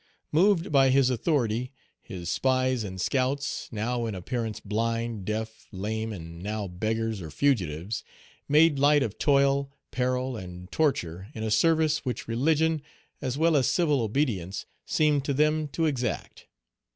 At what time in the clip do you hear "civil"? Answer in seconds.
13.67-14.01